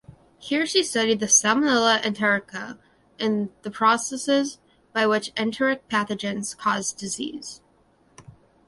[0.39, 2.79] Here she studied "Salmonella enterica"
[3.19, 4.57] and the processes
[4.93, 7.61] by which enteric pathogens cause disease.